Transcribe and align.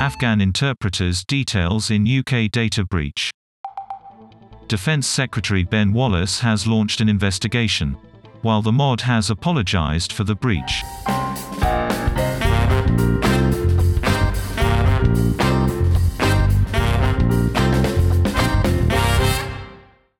Afghan 0.00 0.42
interpreters 0.42 1.24
details 1.24 1.90
in 1.90 2.06
UK 2.06 2.50
data 2.50 2.84
breach. 2.84 3.30
Defense 4.68 5.06
Secretary 5.06 5.64
Ben 5.64 5.94
Wallace 5.94 6.40
has 6.40 6.66
launched 6.66 7.00
an 7.00 7.08
investigation. 7.08 7.96
While 8.42 8.60
the 8.60 8.72
MoD 8.72 9.00
has 9.00 9.30
apologized 9.30 10.12
for 10.12 10.24
the 10.24 10.34
breach. 10.34 10.82